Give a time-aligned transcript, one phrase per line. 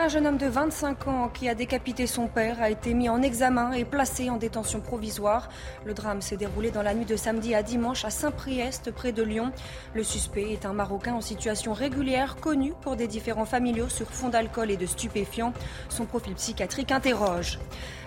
[0.00, 3.20] Un jeune homme de 25 ans qui a décapité son père a été mis en
[3.20, 5.48] examen et placé en détention provisoire.
[5.84, 9.24] Le drame s'est déroulé dans la nuit de samedi à dimanche à Saint-Priest, près de
[9.24, 9.50] Lyon.
[9.94, 14.28] Le suspect est un Marocain en situation régulière, connu pour des différents familiaux sur fond
[14.28, 15.52] d'alcool et de stupéfiants.
[15.88, 17.58] Son profil psychiatrique interroge.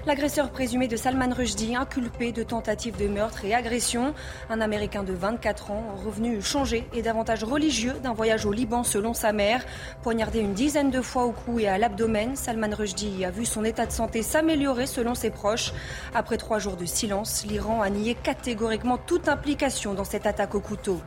[0.08, 4.16] L'agresseur présumé de Salman Rushdie, inculpé de tentative de meurtre et agression,
[4.50, 9.14] un Américain de 24 ans, revenu changé et davantage religieux d'un voyage au Liban selon
[9.14, 9.64] sa mère.
[10.02, 13.64] Poignardé une dizaine de fois au cou et à l'abdomen, Salman Rushdie a vu son
[13.64, 15.72] état de santé s'améliorer selon ses proches.
[16.16, 20.62] Après trois jours de silence, l'Iran a nié catégoriquement toute implication dans cette attaque au
[20.62, 21.00] couteau.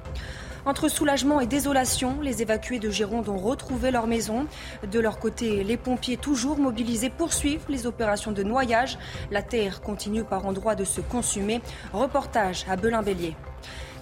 [0.67, 4.47] Entre soulagement et désolation, les évacués de Gironde ont retrouvé leur maison.
[4.91, 8.99] De leur côté, les pompiers toujours mobilisés poursuivent les opérations de noyage.
[9.31, 11.61] La terre continue par endroits de se consumer.
[11.93, 13.37] Reportage à Belin-Bélier.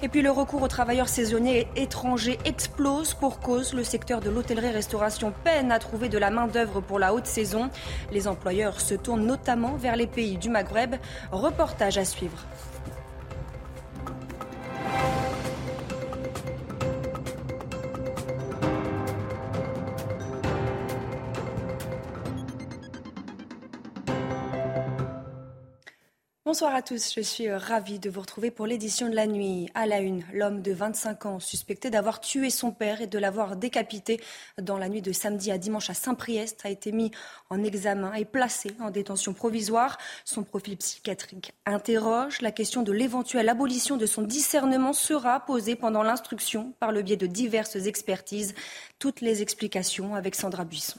[0.05, 3.75] Et puis le recours aux travailleurs saisonniers étrangers explose pour cause.
[3.75, 7.70] Le secteur de l'hôtellerie-restauration peine à trouver de la main-d'œuvre pour la haute saison.
[8.12, 10.95] Les employeurs se tournent notamment vers les pays du Maghreb.
[11.33, 12.47] Reportage à suivre.
[26.53, 29.70] Bonsoir à tous, je suis euh, ravie de vous retrouver pour l'édition de la nuit.
[29.75, 33.56] À la une, l'homme de 25 ans suspecté d'avoir tué son père et de l'avoir
[33.56, 34.20] décapité
[34.61, 37.11] dans la nuit de samedi à dimanche à Saint-Priest a été mis
[37.48, 39.97] en examen et placé en détention provisoire.
[40.27, 42.42] Son profil psychiatrique interroge.
[42.42, 47.17] La question de l'éventuelle abolition de son discernement sera posée pendant l'instruction par le biais
[47.17, 48.55] de diverses expertises.
[48.98, 50.98] Toutes les explications avec Sandra Buisson.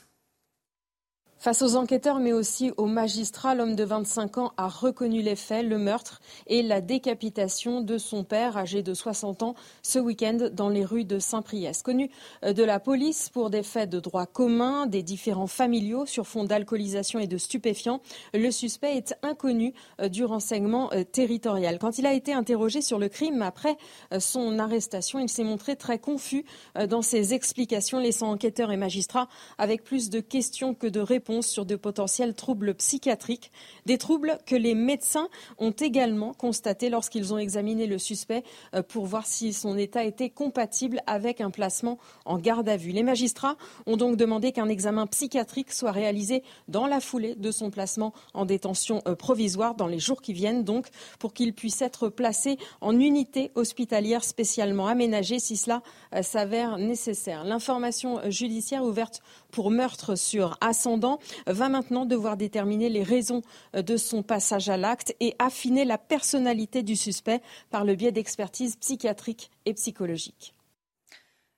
[1.44, 5.66] Face aux enquêteurs, mais aussi aux magistrats, l'homme de 25 ans a reconnu les faits,
[5.66, 10.70] le meurtre et la décapitation de son père, âgé de 60 ans, ce week-end dans
[10.70, 11.84] les rues de Saint-Priest.
[11.84, 12.10] Connu
[12.46, 16.46] euh, de la police pour des faits de droit commun, des différents familiaux sur fond
[16.46, 18.00] d'alcoolisation et de stupéfiants,
[18.34, 21.78] le suspect est inconnu euh, du renseignement euh, territorial.
[21.78, 23.76] Quand il a été interrogé sur le crime après
[24.18, 26.46] son arrestation, il s'est montré très confus
[26.88, 29.28] dans ses explications, laissant enquêteurs et magistrats
[29.58, 33.52] avec plus de questions que de réponses sur de potentiels troubles psychiatriques,
[33.86, 38.44] des troubles que les médecins ont également constatés lorsqu'ils ont examiné le suspect
[38.76, 42.92] euh, pour voir si son état était compatible avec un placement en garde à vue.
[42.92, 43.56] Les magistrats
[43.86, 48.46] ont donc demandé qu'un examen psychiatrique soit réalisé dans la foulée de son placement en
[48.46, 50.88] détention euh, provisoire dans les jours qui viennent, donc
[51.20, 55.82] pour qu'il puisse être placé en unité hospitalière spécialement aménagée si cela
[56.14, 57.44] euh, s'avère nécessaire.
[57.44, 59.22] L'information judiciaire ouverte
[59.52, 63.42] pour meurtre sur ascendant va maintenant devoir déterminer les raisons
[63.74, 67.42] de son passage à l'acte et affiner la personnalité du suspect
[67.72, 70.54] par le biais d'expertises psychiatriques et psychologiques.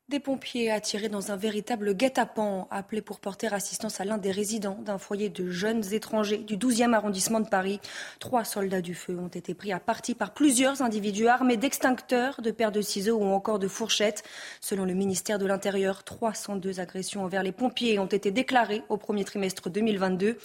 [0.08, 4.78] Des pompiers attirés dans un véritable guet-apens, appelés pour porter assistance à l'un des résidents
[4.86, 7.80] d'un foyer de jeunes étrangers du 12e arrondissement de Paris.
[8.20, 12.52] Trois soldats du feu ont été pris à partie par plusieurs individus armés d'extincteurs, de
[12.52, 14.22] paires de ciseaux ou encore de fourchettes.
[14.62, 19.26] Selon le ministère de l'Intérieur, 302 agressions envers les pompiers ont été déclarées au premier
[19.26, 20.38] trimestre 2022.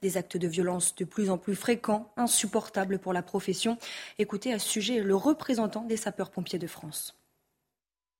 [0.00, 3.78] Des actes de violence de plus en plus fréquents, insupportables pour la profession.
[4.20, 7.18] Écoutez à ce sujet le représentant des sapeurs-pompiers de France.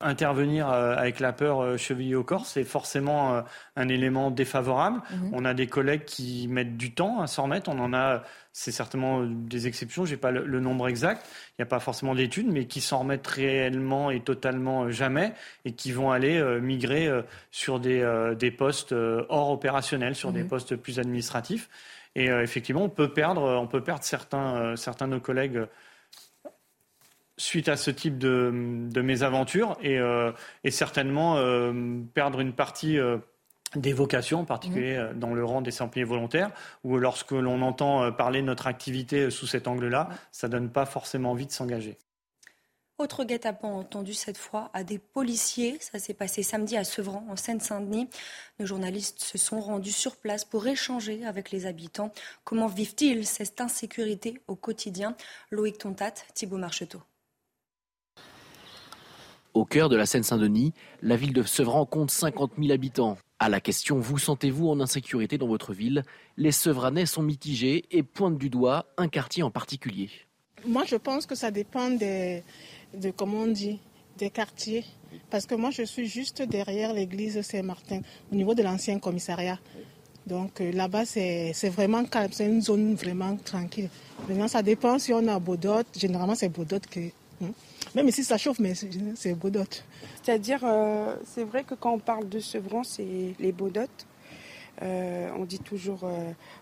[0.00, 3.42] Intervenir euh, avec la peur euh, chevillée au corps, c'est forcément euh,
[3.74, 5.00] un élément défavorable.
[5.10, 5.30] Mhm.
[5.32, 7.68] On a des collègues qui mettent du temps à s'en remettre.
[7.68, 8.22] On en a,
[8.52, 10.04] c'est certainement des exceptions.
[10.04, 11.26] J'ai pas le, nombre exact.
[11.26, 15.72] Il n'y a pas forcément d'études, mais qui s'en remettent réellement et totalement jamais et
[15.72, 17.10] qui vont aller migrer
[17.50, 18.06] sur des,
[18.38, 18.94] des postes
[19.28, 20.48] hors opérationnels, sur des mhm.
[20.48, 21.68] postes plus administratifs.
[22.14, 25.66] Et effectivement, on peut perdre, on peut perdre certains, certains de nos collègues
[27.38, 28.50] suite à ce type de,
[29.00, 30.32] mésaventures et, euh,
[30.68, 31.72] certainement euh,
[32.12, 33.18] perdre une partie euh,
[33.74, 35.18] des vocations, en particulier mmh.
[35.18, 36.50] dans le rang des sans volontaires,
[36.84, 41.32] où lorsque l'on entend parler de notre activité sous cet angle-là, ça donne pas forcément
[41.32, 41.98] envie de s'engager.
[42.96, 45.76] Autre guet-apens entendu cette fois à des policiers.
[45.80, 48.08] Ça s'est passé samedi à Sevran, en Seine-Saint-Denis.
[48.58, 52.10] Nos journalistes se sont rendus sur place pour échanger avec les habitants.
[52.42, 55.14] Comment vivent-ils cette insécurité au quotidien?
[55.52, 57.00] Loïc Tontat, Thibault Marcheteau.
[59.58, 60.72] Au cœur de la Seine-Saint-Denis,
[61.02, 63.18] la ville de Sevran compte 50 000 habitants.
[63.40, 66.04] À la question Vous sentez-vous en insécurité dans votre ville?
[66.36, 70.10] Les Sevranais sont mitigés et pointent du doigt un quartier en particulier.
[70.64, 72.40] Moi, je pense que ça dépend de,
[73.16, 74.84] comment des quartiers.
[75.28, 79.58] Parce que moi, je suis juste derrière l'église Saint-Martin, au niveau de l'ancien commissariat.
[80.28, 83.88] Donc euh, là-bas, c'est vraiment calme, c'est une zone vraiment tranquille.
[84.28, 85.82] Maintenant, ça dépend si on a Bodot.
[85.96, 87.12] Généralement, c'est Bodot qui.
[87.42, 87.50] Hein.
[87.94, 89.64] Même si ça chauffe, mais c'est Bodot.
[90.22, 93.86] C'est-à-dire, euh, c'est vrai que quand on parle de Sevran, c'est les Bodot.
[94.82, 96.08] Euh, on dit toujours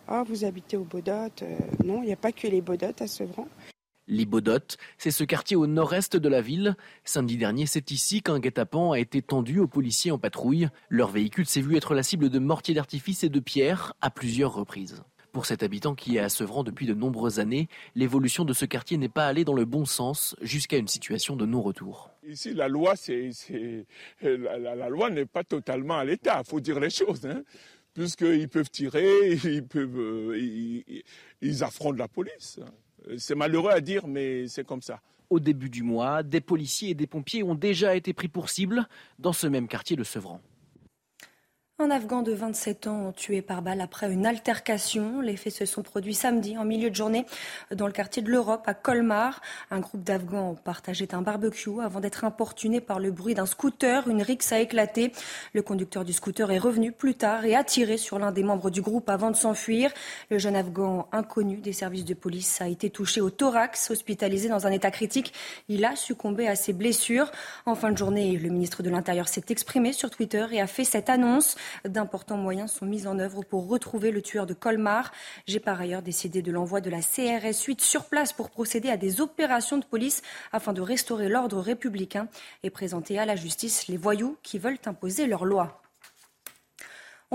[0.09, 1.31] Ah, vous habitez au Bodot.
[1.85, 3.49] non, il n'y a pas que les Bodot à Sevran.
[4.09, 6.77] Les Baudottes, c'est ce quartier au nord-est de la ville.
[7.05, 10.69] Samedi dernier, c'est ici qu'un guet-apens a été tendu aux policiers en patrouille.
[10.91, 14.55] Leur véhicule s'est vu être la cible de mortiers d'artifice et de pierres à plusieurs
[14.55, 15.03] reprises.
[15.37, 18.97] Pour cet habitant qui est à Sevran depuis de nombreuses années, l'évolution de ce quartier
[18.97, 22.09] n'est pas allée dans le bon sens jusqu'à une situation de non-retour.
[22.27, 22.95] Ici, la loi,
[24.23, 27.27] la, loi n'est pas totalement à l'état, il faut dire les choses.
[27.27, 27.43] Hein.
[27.93, 31.03] Puisqu'ils peuvent tirer, ils, peuvent, euh,
[31.43, 32.59] ils affrontent la police.
[33.19, 35.03] C'est malheureux à dire, mais c'est comme ça.
[35.29, 38.89] Au début du mois, des policiers et des pompiers ont déjà été pris pour cible
[39.19, 40.41] dans ce même quartier de Sevran.
[41.79, 45.21] Un Afghan de 27 ans tué par balle après une altercation.
[45.21, 47.27] Les faits se sont produits samedi en milieu de journée
[47.71, 49.43] dans le quartier de l'Europe à Colmar.
[49.71, 54.09] Un groupe d'Afghans partageait un barbecue avant d'être importuné par le bruit d'un scooter.
[54.09, 55.13] Une rixe a éclaté.
[55.53, 58.71] Le conducteur du scooter est revenu plus tard et a tiré sur l'un des membres
[58.71, 59.93] du groupe avant de s'enfuir.
[60.31, 64.67] Le jeune Afghan inconnu des services de police a été touché au thorax, hospitalisé dans
[64.67, 65.35] un état critique.
[65.69, 67.31] Il a succombé à ses blessures.
[67.67, 70.85] En fin de journée, le ministre de l'Intérieur s'est exprimé sur Twitter et a fait
[70.85, 71.55] cette annonce.
[71.85, 75.13] D'importants moyens sont mis en œuvre pour retrouver le tueur de Colmar.
[75.47, 78.97] J'ai par ailleurs décidé de l'envoi de la CRS 8 sur place pour procéder à
[78.97, 80.23] des opérations de police
[80.53, 82.29] afin de restaurer l'ordre républicain
[82.63, 85.81] et présenter à la justice les voyous qui veulent imposer leur loi.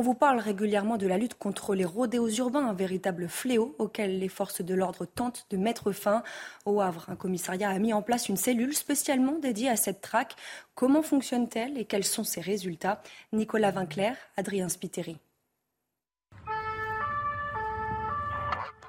[0.01, 4.18] On vous parle régulièrement de la lutte contre les rodéos urbains, un véritable fléau auquel
[4.18, 6.24] les forces de l'ordre tentent de mettre fin.
[6.65, 10.36] Au Havre, un commissariat a mis en place une cellule spécialement dédiée à cette traque.
[10.74, 13.03] Comment fonctionne-t-elle et quels sont ses résultats?
[13.31, 15.19] Nicolas Vinclair, Adrien Spiteri.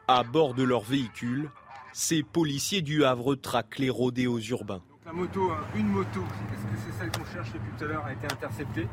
[0.08, 1.50] À bord de leur véhicule,
[1.92, 4.82] ces policiers du Havre traquent les rodéos urbains.
[5.04, 8.06] la moto, hein, une moto, est-ce que c'est celle qu'on cherche depuis tout à l'heure,
[8.06, 8.88] a été interceptée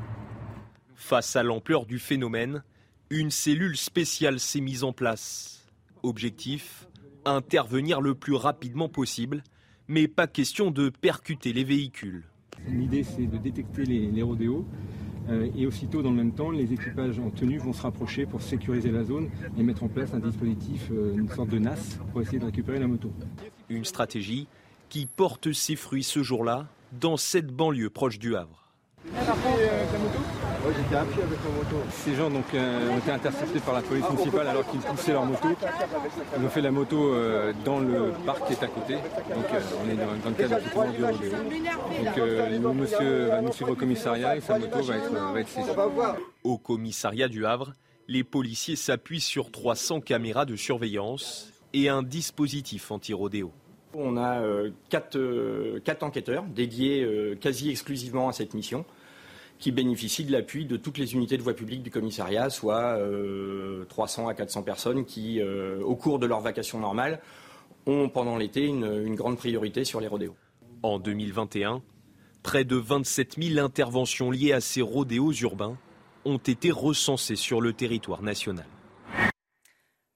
[1.00, 2.62] Face à l'ampleur du phénomène,
[3.10, 5.66] une cellule spéciale s'est mise en place.
[6.04, 6.88] Objectif
[7.26, 9.42] intervenir le plus rapidement possible,
[9.88, 12.26] mais pas question de percuter les véhicules.
[12.68, 14.66] L'idée, c'est de détecter les, rodéos.
[15.30, 18.42] Euh, et aussitôt, dans le même temps, les équipages en tenue vont se rapprocher pour
[18.42, 22.22] sécuriser la zone et mettre en place un dispositif, euh, une sorte de NAS, pour
[22.22, 23.12] essayer de récupérer la moto.
[23.70, 24.48] Une stratégie
[24.90, 26.68] qui porte ses fruits ce jour-là
[27.00, 28.74] dans cette banlieue proche du Havre.
[30.70, 31.78] Oui, j'étais à pied avec ma moto.
[31.90, 35.26] Ces gens donc, euh, ont été interceptés par la police municipale alors qu'ils poussaient leur
[35.26, 35.48] moto.
[36.38, 38.94] Ils ont fait la moto euh, dans le parc qui est à côté.
[38.94, 42.62] Donc euh, on est dans, le cadre du du rodéo.
[42.62, 45.72] Donc monsieur va nous suivre au commissariat et sa moto va être, va être saisie.
[46.44, 47.74] Au commissariat du Havre,
[48.08, 53.52] les policiers s'appuient sur 300 caméras de surveillance et un dispositif anti-rodéo.
[53.96, 54.40] On a
[54.90, 57.08] quatre, quatre, enquêteurs dédiés
[57.42, 58.86] quasi exclusivement à cette mission
[59.60, 62.98] qui bénéficient de l'appui de toutes les unités de voie publique du commissariat, soit
[63.90, 67.22] 300 euh, à 400 personnes qui, euh, au cours de leur vacation normale,
[67.86, 70.36] ont pendant l'été une, grande priorité sur les rodéos.
[70.82, 71.82] En 2021,
[72.42, 75.78] près de 27 000 interventions liées à ces rodéos urbains
[76.24, 78.66] ont été recensées sur le territoire national.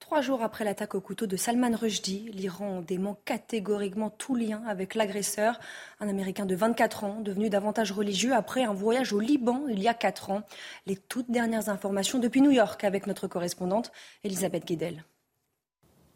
[0.04, 4.94] Trois jours après l'attaque au couteau de Salman Rushdie, l'Iran dément catégoriquement tout lien avec
[4.94, 5.58] l'agresseur,
[5.98, 9.88] un Américain de 24 ans, devenu davantage religieux après un voyage au Liban il y
[9.88, 10.42] a quatre ans.
[10.84, 13.92] Les toutes dernières informations depuis New York avec notre correspondante
[14.24, 15.04] Elisabeth Guedel.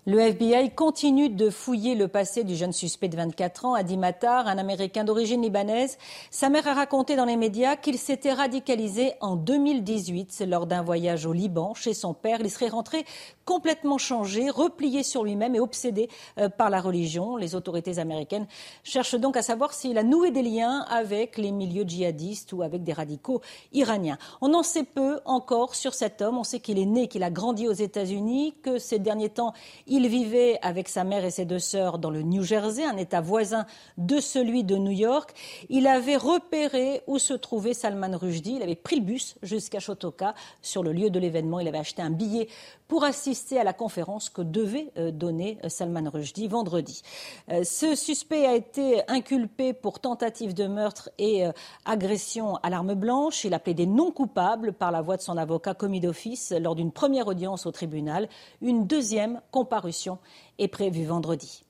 [0.08, 4.46] Le FBI continue de fouiller le passé du jeune suspect de 24 ans, Adi Matar,
[4.46, 5.98] un Américain d'origine libanaise.
[6.30, 11.26] Sa mère a raconté dans les médias qu'il s'était radicalisé en 2018 lors d'un voyage
[11.26, 12.38] au Liban chez son père.
[12.40, 13.04] Il serait rentré
[13.48, 17.38] complètement changé, replié sur lui-même et obsédé euh, par la religion.
[17.38, 18.46] Les autorités américaines
[18.84, 22.84] cherchent donc à savoir s'il a noué des liens avec les milieux djihadistes ou avec
[22.84, 23.40] des radicaux
[23.72, 24.18] iraniens.
[24.42, 26.36] On en sait peu encore sur cet homme.
[26.36, 29.54] On sait qu'il est né, qu'il a grandi aux États-Unis, que ces derniers temps,
[29.86, 33.22] il vivait avec sa mère et ses deux sœurs dans le New Jersey, un État
[33.22, 33.64] voisin
[33.96, 35.32] de celui de New York.
[35.70, 38.56] Il avait repéré où se trouvait Salman Rushdie.
[38.56, 40.34] Il avait pris le bus jusqu'à Shotoka.
[40.60, 42.48] Sur le lieu de l'événement, il avait acheté un billet
[42.88, 47.02] pour assister à la conférence que devait euh, donner euh, Salman Rushdie vendredi.
[47.50, 51.44] Euh, ce suspect a été inculpé pour tentative de meurtre et
[51.84, 53.44] agression à l'arme blanche.
[53.44, 56.92] Il a plaidé non coupable par la voix de son avocat commis d'office lors d'une
[56.92, 58.28] première audience au tribunal.
[58.60, 60.18] Une deuxième comparution
[60.58, 61.64] est prévue vendredi.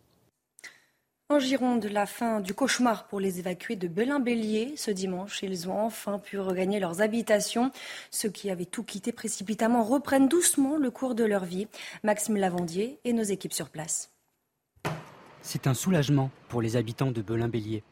[1.30, 4.78] En Gironde, la fin du cauchemar pour les évacués de Belin-Bélier.
[4.78, 7.70] Ce dimanche, ils ont enfin pu regagner leurs habitations.
[8.10, 11.68] Ceux qui avaient tout quitté précipitamment reprennent doucement le cours de leur vie.
[12.02, 14.10] Maxime Lavandier et nos équipes sur place.
[15.42, 17.84] C'est un soulagement pour les habitants de Belin-Bélier.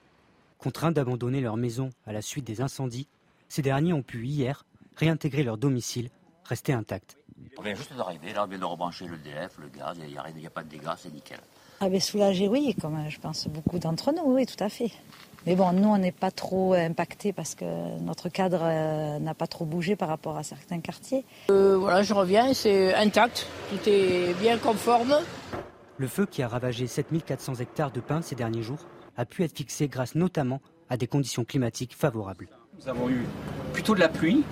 [0.56, 3.06] Contraints d'abandonner leur maison à la suite des incendies,
[3.48, 4.64] ces derniers ont pu hier
[4.96, 6.08] réintégrer leur domicile,
[6.44, 7.18] rester intact.
[7.58, 10.16] On vient juste d'arriver, là on vient de rebrancher le DF, le gaz, il n'y
[10.16, 11.40] a, a, pas de dégâts, c'est nickel.
[11.80, 14.90] Ah ben soulagé, oui, comme je pense beaucoup d'entre nous, oui, tout à fait.
[15.46, 17.64] Mais bon, nous, on n'est pas trop impactés parce que
[18.00, 21.24] notre cadre euh, n'a pas trop bougé par rapport à certains quartiers.
[21.50, 25.14] Euh, voilà, je reviens, c'est intact, tout est bien conforme.
[25.98, 28.80] Le feu qui a ravagé 7400 hectares de pins ces derniers jours
[29.16, 32.48] a pu être fixé grâce notamment à des conditions climatiques favorables.
[32.80, 33.24] Nous avons eu
[33.72, 34.44] plutôt de la pluie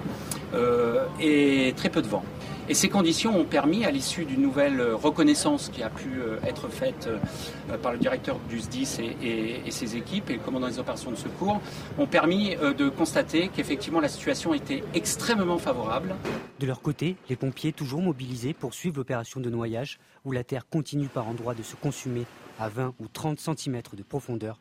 [0.55, 2.23] euh, et très peu de vent.
[2.69, 6.69] Et ces conditions ont permis, à l'issue d'une nouvelle reconnaissance qui a pu euh, être
[6.69, 11.11] faite euh, par le directeur du SDIS et, ses équipes et le commandant des opérations
[11.11, 11.61] de secours,
[11.99, 16.15] ont permis de constater qu'effectivement la situation était extrêmement favorable.
[16.61, 21.09] De leur côté, les pompiers, toujours mobilisés, poursuivent l'opération de noyage où la terre continue
[21.09, 22.25] par endroits de se consumer
[22.59, 24.61] à 20 ou 30 cm de profondeur.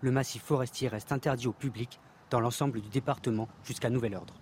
[0.00, 4.34] Le massif forestier reste interdit au public dans l'ensemble du département jusqu'à nouvel ordre.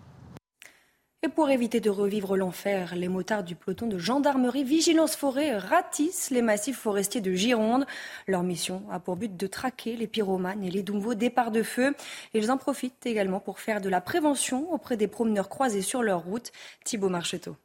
[1.23, 6.31] Et pour éviter de revivre l'enfer, les motards du peloton de gendarmerie Vigilance Forêt ratissent
[6.31, 7.87] les massifs forestiers de Gironde.
[8.29, 11.95] Leur mission a pour but de traquer les pyromanes et les nouveaux départs de feu.
[12.35, 16.21] Ils en profitent également pour faire de la prévention auprès des promeneurs croisés sur leur
[16.21, 16.53] route.
[16.85, 17.57] Thibaut Marcheteau.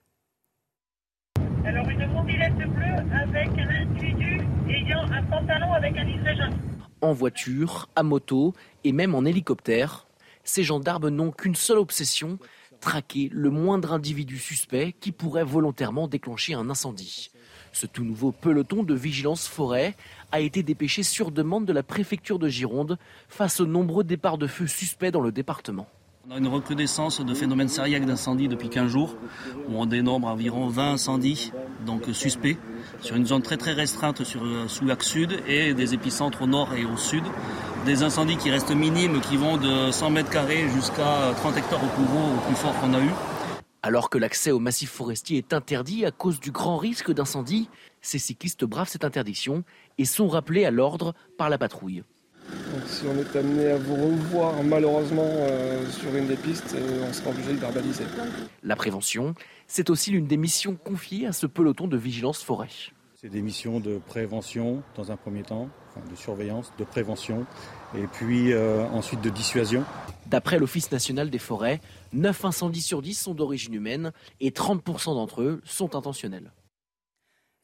[1.65, 4.39] Alors une mobilette bleue avec un individu
[4.69, 6.57] ayant un pantalon avec un livret jaune.
[7.01, 8.53] En voiture, à moto
[8.85, 10.07] et même en hélicoptère,
[10.43, 12.39] ces gendarmes n'ont qu'une seule obsession,
[12.81, 17.31] traquer le moindre individu suspect qui pourrait volontairement déclencher un incendie.
[17.71, 19.95] Ce tout nouveau peloton de vigilance forêt
[20.33, 22.97] a été dépêché sur demande de la préfecture de Gironde
[23.29, 25.87] face aux nombreux départs de feu suspects dans le département.
[26.29, 29.15] On a une recrudescence de phénomènes sérieux d'incendies depuis 15 jours,
[29.67, 31.51] où on dénombre environ 20 incendies
[31.83, 32.57] donc suspects
[33.01, 36.75] sur une zone très très restreinte sur, sous l'axe sud et des épicentres au nord
[36.75, 37.23] et au sud.
[37.87, 41.87] Des incendies qui restent minimes, qui vont de 100 mètres carrés jusqu'à 30 hectares au
[41.87, 43.09] plus au plus fort qu'on a eu.
[43.81, 47.67] Alors que l'accès au massif forestier est interdit à cause du grand risque d'incendie,
[48.01, 49.63] ces cyclistes bravent cette interdiction
[49.97, 52.03] et sont rappelés à l'ordre par la patrouille.
[52.85, 57.13] Si on est amené à vous revoir malheureusement euh, sur une des pistes, euh, on
[57.13, 58.03] sera obligé de verbaliser.
[58.63, 59.33] La prévention,
[59.67, 62.69] c'est aussi l'une des missions confiées à ce peloton de vigilance forêt.
[63.15, 65.69] C'est des missions de prévention dans un premier temps,
[66.09, 67.45] de surveillance, de prévention,
[67.95, 69.83] et puis euh, ensuite de dissuasion.
[70.25, 71.81] D'après l'Office national des forêts,
[72.13, 76.51] 9 incendies sur 10 sont d'origine humaine et 30% d'entre eux sont intentionnels.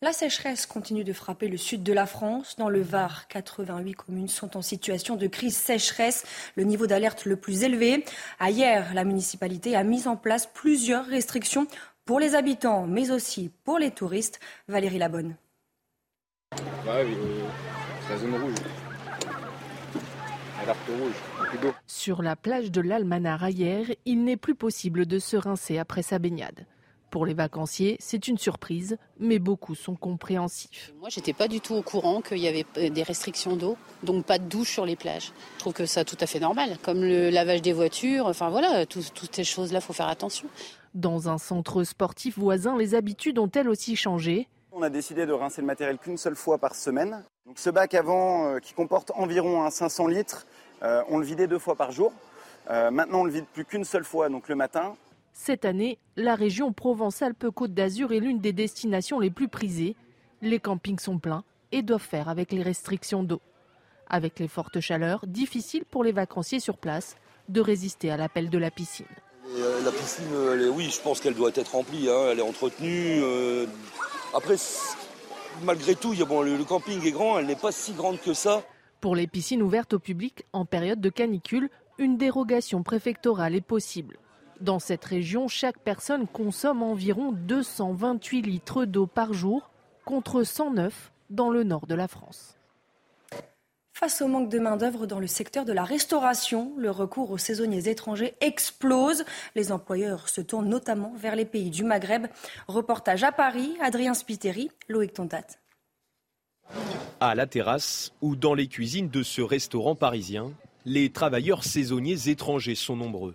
[0.03, 2.55] La sécheresse continue de frapper le sud de la France.
[2.59, 6.23] Dans le Var, 88 communes sont en situation de crise sécheresse,
[6.55, 8.05] le niveau d'alerte le plus élevé.
[8.39, 11.65] Hier, la municipalité a mis en place plusieurs restrictions
[12.05, 14.39] pour les habitants, mais aussi pour les touristes.
[14.67, 15.35] Valérie Labonne.
[21.87, 26.19] Sur la plage de l'Almanar hier, il n'est plus possible de se rincer après sa
[26.19, 26.67] baignade.
[27.09, 30.93] Pour les vacanciers, c'est une surprise, mais beaucoup sont compréhensifs.
[30.99, 34.37] Moi, j'étais pas du tout au courant qu'il y avait des restrictions d'eau, donc pas
[34.39, 35.31] de douche sur les plages.
[35.55, 38.25] Je trouve que ça tout à fait normal, comme le lavage des voitures.
[38.25, 40.47] Enfin voilà, toutes ces choses-là, faut faire attention.
[40.93, 44.47] Dans un centre sportif voisin, les habitudes ont elles aussi changé.
[44.73, 47.23] On a décidé de rincer le matériel qu'une seule fois par semaine.
[47.45, 50.45] Donc ce bac avant, euh, qui comporte environ 500 litres,
[50.83, 52.11] euh, on le vidait deux fois par jour.
[52.69, 54.95] Euh, maintenant, on le vide plus qu'une seule fois, donc le matin.
[55.39, 59.96] Cette année, la région Provence-Alpes-Côte d'Azur est l'une des destinations les plus prisées.
[60.41, 63.39] Les campings sont pleins et doivent faire avec les restrictions d'eau.
[64.10, 67.15] Avec les fortes chaleurs, difficile pour les vacanciers sur place
[67.50, 69.06] de résister à l'appel de la piscine.
[69.86, 70.25] la piscine,
[70.74, 72.29] oui, je pense qu'elle doit être remplie, hein.
[72.32, 73.22] elle est entretenue.
[74.34, 74.56] Après,
[75.63, 78.63] malgré tout, le, camping est grand, elle n'est pas si grande que ça.
[79.00, 84.17] Pour les piscines ouvertes au public en période de canicule, une dérogation préfectorale est possible.
[84.59, 89.69] Dans cette région, chaque personne consomme environ 228 litres d'eau par jour,
[90.05, 92.57] contre 109 dans le nord de la France.
[93.93, 97.89] Face au manque de main-d'œuvre dans le secteur de la restauration, le recours aux saisonniers
[97.89, 99.25] étrangers explose.
[99.55, 102.27] Les employeurs se tournent notamment vers les pays du Maghreb.
[102.67, 105.47] Reportage à Paris, Adrien Spiteri, Loïc Tontat.
[107.19, 110.51] À la terrasse ou dans les cuisines de ce restaurant parisien,
[110.85, 113.33] les travailleurs saisonniers étrangers sont nombreux.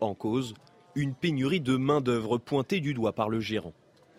[0.00, 0.54] En cause,
[0.94, 3.74] une pénurie de main-d'œuvre pointée du doigt par le gérant.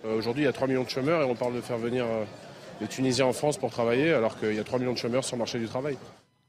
[0.05, 2.05] Euh, aujourd'hui, il y a 3 millions de chômeurs et on parle de faire venir
[2.05, 2.23] euh,
[2.79, 5.35] des Tunisiens en France pour travailler alors qu'il y a 3 millions de chômeurs sur
[5.35, 5.97] le marché du travail.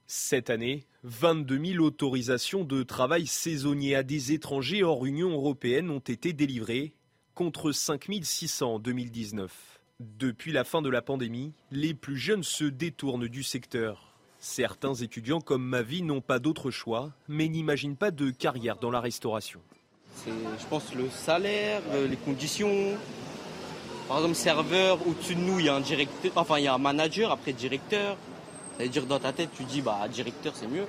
[0.07, 5.99] Cette année, 22 000 autorisations de travail saisonnier à des étrangers hors Union européenne ont
[6.01, 6.93] été délivrées,
[7.35, 9.81] contre 5 600 en 2019.
[10.01, 14.12] Depuis la fin de la pandémie, les plus jeunes se détournent du secteur.
[14.45, 18.99] Certains étudiants comme Mavi n'ont pas d'autre choix, mais n'imaginent pas de carrière dans la
[18.99, 19.61] restauration.
[20.17, 22.99] C'est, je pense, le salaire, euh, les conditions.
[24.09, 26.75] Par exemple, serveur, au-dessus de nous, il y a un directeur, enfin, il y a
[26.75, 28.17] un manager, après directeur.
[28.77, 30.87] Ça veut dire dans ta tête, tu dis, bah, directeur, c'est mieux.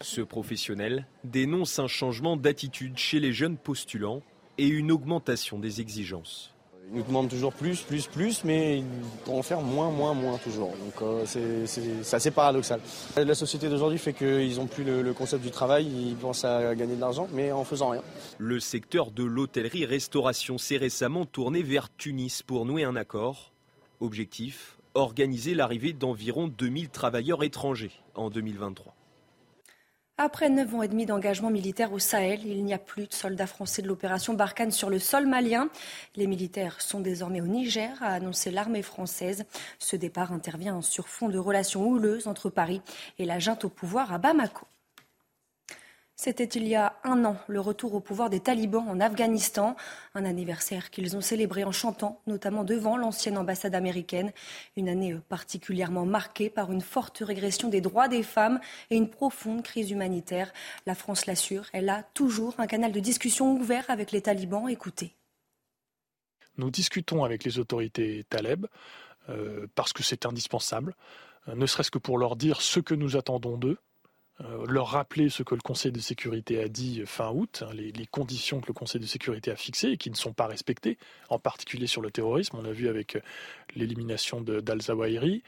[0.00, 4.22] Ce professionnel dénonce un changement d'attitude chez les jeunes postulants
[4.56, 6.55] et une augmentation des exigences.
[6.92, 8.84] Ils nous demandent toujours plus, plus, plus, mais ils
[9.26, 10.70] vont en faire moins, moins, moins toujours.
[10.70, 12.80] Donc euh, c'est, c'est, assez paradoxal.
[13.16, 16.74] La société d'aujourd'hui fait qu'ils n'ont plus le, le, concept du travail, ils pensent à
[16.74, 18.02] gagner de l'argent, mais en faisant rien.
[18.38, 23.52] Le secteur de l'hôtellerie-restauration s'est récemment tourné vers Tunis pour nouer un accord.
[24.00, 28.95] Objectif organiser l'arrivée d'environ 2000 travailleurs étrangers en 2023.
[30.18, 33.46] Après neuf ans et demi d'engagement militaire au Sahel, il n'y a plus de soldats
[33.46, 35.68] français de l'opération Barkhane sur le sol malien.
[36.14, 39.44] Les militaires sont désormais au Niger, a annoncé l'armée française.
[39.78, 42.80] Ce départ intervient sur fond de relations houleuses entre Paris
[43.18, 44.66] et la junte au pouvoir à Bamako.
[46.18, 49.76] C'était il y a un an le retour au pouvoir des talibans en Afghanistan,
[50.14, 54.32] un anniversaire qu'ils ont célébré en chantant, notamment devant l'ancienne ambassade américaine.
[54.78, 59.62] Une année particulièrement marquée par une forte régression des droits des femmes et une profonde
[59.62, 60.54] crise humanitaire.
[60.86, 64.70] La France l'assure, elle a toujours un canal de discussion ouvert avec les talibans.
[64.70, 65.14] Écoutez.
[66.56, 68.68] Nous discutons avec les autorités talibes
[69.28, 70.94] euh, parce que c'est indispensable,
[71.48, 73.95] euh, ne serait-ce que pour leur dire ce que nous attendons d'eux euh,
[74.38, 78.60] leur rappeler ce que le Conseil de sécurité a dit fin août, hein, les, conditions
[78.60, 80.98] que le Conseil de sécurité a fixées et qui ne sont pas respectées,
[81.30, 82.56] en particulier sur le terrorisme.
[82.58, 83.20] On l'a vu avec euh,
[83.74, 85.42] l'élimination d'Al-Zawahiri.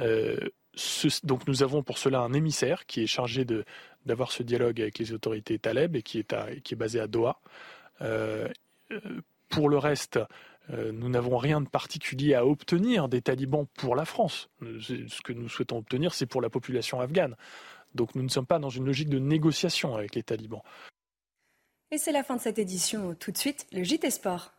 [0.00, 0.38] Euh,
[1.24, 3.44] donc nous avons pour cela un émissaire qui est chargé
[4.04, 7.40] d'avoir ce dialogue avec les autorités taleb et qui est, qui est basé à Doha.
[9.48, 10.20] pour le reste,
[10.68, 14.50] nous n'avons rien de particulier à obtenir des talibans pour la France.
[14.60, 17.34] Ce que nous souhaitons obtenir, c'est pour la population afghane.
[17.94, 20.62] Donc nous ne sommes pas dans une logique de négociation avec les talibans.
[21.90, 23.14] Et c'est la fin de cette édition.
[23.14, 24.52] Tout de suite, le JT Sport.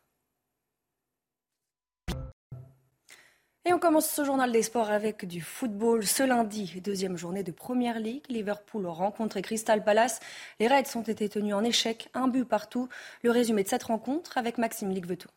[3.66, 6.04] Et on commence ce journal des sports avec du football.
[6.04, 10.22] Ce lundi, deuxième journée de Première League, Liverpool rencontre Crystal Palace.
[10.60, 12.90] Les Reds ont été tenus en échec, un but partout.
[13.22, 15.28] Le résumé de cette rencontre avec Maxime Ligvetou.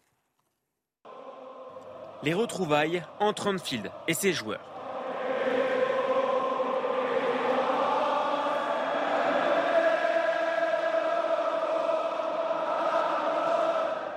[2.22, 4.71] Les retrouvailles entre Anfield et ses joueurs.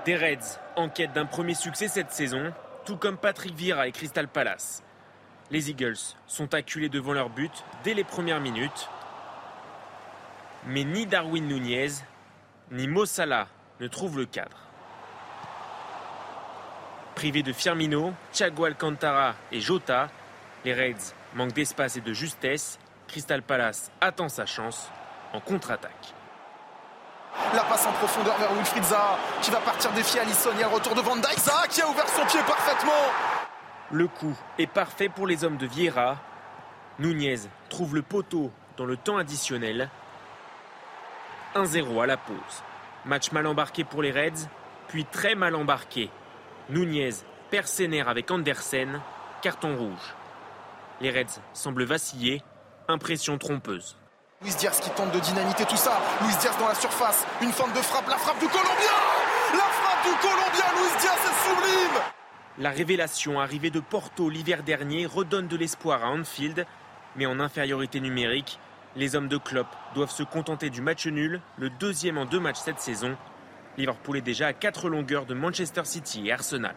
[0.06, 2.54] Des Reds en quête d'un premier succès cette saison,
[2.86, 4.84] tout comme Patrick Vieira et Crystal Palace.
[5.50, 7.52] Les Eagles sont acculés devant leur but
[7.84, 8.88] dès les premières minutes.
[10.68, 11.90] Mais ni Darwin Nunez,
[12.70, 13.48] ni Mo Salah
[13.80, 14.58] ne trouvent le cadre.
[17.16, 20.10] Privés de Firmino, Thiago Alcantara et Jota,
[20.66, 22.78] les Reds manquent d'espace et de justesse.
[23.08, 24.92] Crystal Palace attend sa chance
[25.34, 26.15] en contre-attaque.
[27.54, 30.50] La passe en profondeur vers Wilfried Zaha qui va partir défier Alisson.
[30.58, 31.36] Il retour de Van Dijk.
[31.70, 32.92] Qui a ouvert son pied parfaitement.
[33.92, 36.18] Le coup est parfait pour les hommes de Vieira.
[37.00, 37.38] Nunez
[37.70, 39.90] trouve le poteau dans le temps additionnel.
[41.56, 42.64] 1-0 à la pause.
[43.06, 44.48] Match mal embarqué pour les Reds,
[44.88, 46.10] puis très mal embarqué.
[46.70, 47.12] Nunez
[47.52, 49.00] perd ses avec Andersen,
[49.42, 50.16] carton rouge.
[51.02, 52.42] Les Reds semblent vaciller,
[52.88, 53.98] impression trompeuse.
[54.42, 55.98] Luis Diaz qui tente de dynamiter tout ça.
[56.22, 57.26] Luis Diaz dans la surface.
[57.42, 58.08] Une forme de frappe.
[58.10, 58.72] La frappe du Colombien
[59.54, 62.02] La frappe du Colombien Luis Diaz est sublime
[62.58, 66.66] La révélation arrivée de Porto l'hiver dernier redonne de l'espoir à Anfield.
[67.16, 68.60] Mais en infériorité numérique,
[68.98, 72.58] les hommes de Klopp doivent se contenter du match nul, le deuxième en deux matchs
[72.58, 73.16] cette saison.
[73.78, 76.76] Liverpool est déjà à quatre longueurs de Manchester City et Arsenal.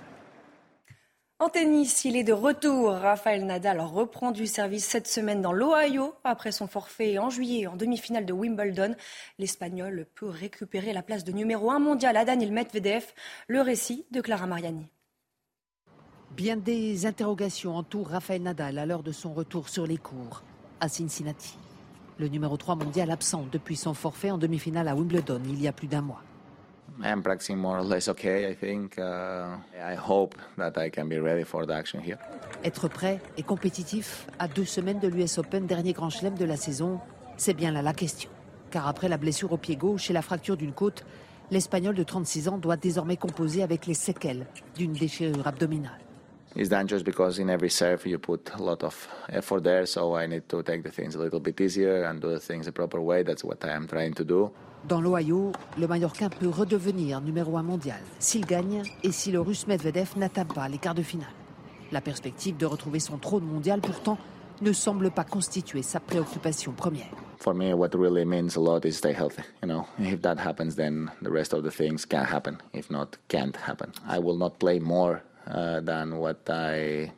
[1.40, 2.90] En tennis, il est de retour.
[2.90, 6.14] Rafael Nadal reprend du service cette semaine dans l'Ohio.
[6.24, 8.96] Après son forfait en juillet en demi-finale de Wimbledon,
[9.38, 13.04] l'Espagnol peut récupérer la place de numéro 1 mondial à Daniel Medvedev.
[13.46, 14.88] Le récit de Clara Mariani.
[16.32, 20.42] Bien des interrogations entourent Rafael Nadal à l'heure de son retour sur les cours
[20.80, 21.56] à Cincinnati.
[22.18, 25.72] Le numéro 3 mondial absent depuis son forfait en demi-finale à Wimbledon il y a
[25.72, 26.24] plus d'un mois.
[27.00, 28.98] I am practicing more or less okay, I think.
[28.98, 32.18] Uh, I hope that I can be ready for the action here.
[32.64, 36.56] Être prêt et compétitif à deux semaines de l'US Open, dernier grand chelem de la
[36.56, 36.98] saison,
[37.36, 38.30] c'est bien là la question.
[38.70, 41.04] Car après la blessure au pied gauche et la fracture d'une côte,
[41.50, 46.00] l'Espagnol de 36 ans doit désormais composer avec les séquelles d'une déchirure abdominale.
[46.54, 50.26] It's dangerous because in every serve you put a lot of effort there, so I
[50.26, 53.00] need to take the things a little bit easier and do the things the proper
[53.00, 53.22] way.
[53.22, 54.50] That's what I am trying to do.
[54.86, 59.66] Dans l'Ohio, le Mallorquin peut redevenir numéro un mondial s'il gagne et si le russe
[59.66, 61.28] Medvedev n'atteint pas les quarts de finale.
[61.90, 64.18] La perspective de retrouver son trône mondial, pourtant,
[64.60, 67.10] ne semble pas constituer sa préoccupation première.
[67.40, 69.42] For me, what really means a lot is stay healthy.
[69.62, 72.58] You know, if that happens, then the rest of the things can happen.
[72.72, 73.92] If not, can't happen.
[74.08, 77.10] I will not play more than what I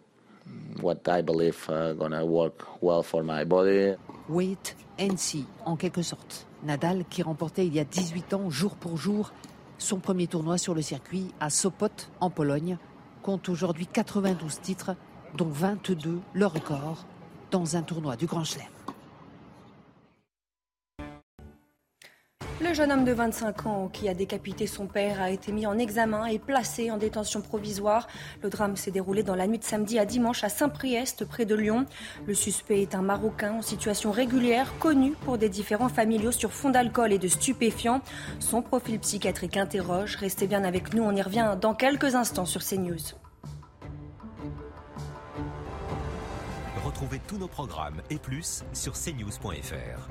[0.80, 3.94] what I believe uh, gonna work well for my body.
[4.28, 6.46] Wait and see, en quelque sorte.
[6.62, 9.32] Nadal, qui remportait il y a 18 ans, jour pour jour,
[9.78, 11.88] son premier tournoi sur le circuit à Sopot,
[12.20, 12.76] en Pologne,
[13.22, 14.94] compte aujourd'hui 92 titres,
[15.36, 17.06] dont 22 le record,
[17.50, 18.66] dans un tournoi du Grand Chelem.
[22.62, 25.78] Le jeune homme de 25 ans qui a décapité son père a été mis en
[25.78, 28.06] examen et placé en détention provisoire.
[28.42, 31.54] Le drame s'est déroulé dans la nuit de samedi à dimanche à Saint-Priest, près de
[31.54, 31.86] Lyon.
[32.26, 36.68] Le suspect est un Marocain en situation régulière, connu pour des différents familiaux sur fond
[36.68, 38.02] d'alcool et de stupéfiants.
[38.40, 40.16] Son profil psychiatrique interroge.
[40.16, 42.98] Restez bien avec nous, on y revient dans quelques instants sur CNews.
[46.84, 50.10] Retrouvez tous nos programmes et plus sur cnews.fr.